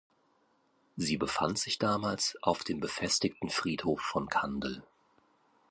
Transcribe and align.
Sie 0.97 1.15
befand 1.15 1.59
sich 1.59 1.77
damals 1.77 2.35
auf 2.41 2.63
dem 2.63 2.79
befestigten 2.79 3.51
Friedhof 3.51 4.01
von 4.01 4.29
Kandel. 4.29 4.81